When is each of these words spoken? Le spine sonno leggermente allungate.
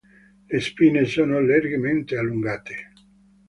Le 0.51 0.59
spine 0.59 1.03
sonno 1.05 1.39
leggermente 1.43 2.17
allungate. 2.17 2.85